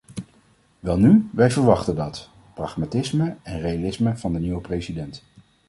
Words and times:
Welnu, 0.79 1.29
wij 1.31 1.51
verwachten 1.51 1.95
dat 1.95 2.29
pragmatisme 2.53 3.35
en 3.43 3.59
realisme 3.61 4.17
van 4.17 4.33
de 4.33 4.39
nieuwe 4.39 4.61
president. 4.61 5.23